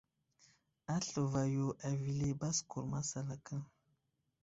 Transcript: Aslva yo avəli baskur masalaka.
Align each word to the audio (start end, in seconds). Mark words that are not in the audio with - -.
Aslva 0.95 1.41
yo 1.55 1.65
avəli 1.89 2.29
baskur 2.39 2.83
masalaka. 2.93 3.55